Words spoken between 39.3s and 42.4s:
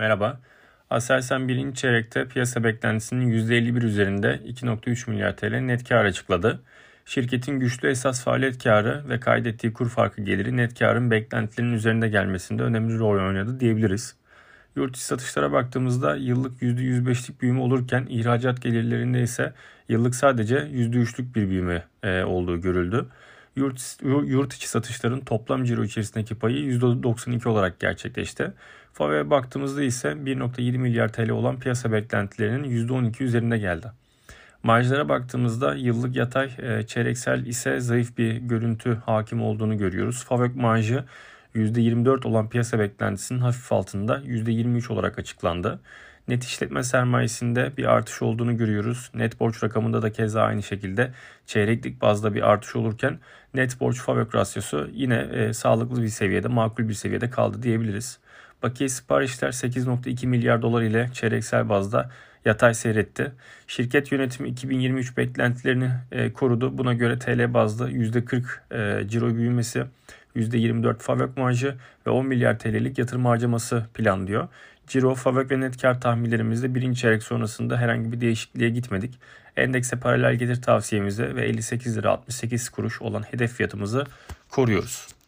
olduğunu görüyoruz. FAVÖK marjı %24